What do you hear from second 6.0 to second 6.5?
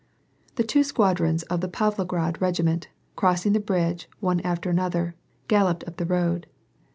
road.